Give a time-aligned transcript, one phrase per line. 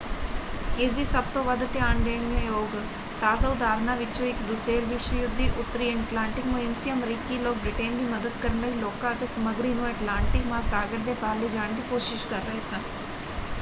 [0.77, 2.75] ਇਸਦੀ ਸਭ ਤੋਂ ਵੱਧ ਧਿਆਨ ਦੇਣ ਯੋਗ
[3.21, 7.97] ਤਾਜ਼ਾ ਉਦਾਹਰਨਾਂ ਵਿੱਚੋਂ ਇੱਕ ਦੂਸੇਰ ਵਿਸ਼ਵ ਯੁੱਧ ਦੀ ਉੱਤਰੀ ਐਟਲਾਂਟਿਕ ਮੁਹਿੰਮ ਸੀ। ਅਮਰੀਕੀ ਲੋਕ ਬ੍ਰਿਟੇਨ
[7.97, 12.25] ਦੀ ਮਦਦ ਕਰਨ ਲਈ ਲੋਕਾਂ ਅਤੇ ਸਮੱਗਰੀ ਨੂੰ ਐਟਲਾਂਟਿਕ ਮਹਾਸਾਗਰ ਦੇ ਪਾਰ ਲਿਜਾਣ ਦੀ ਕੋਸ਼ਿਸ਼
[12.27, 12.81] ਕਰ ਰਹੇ ਸਨ।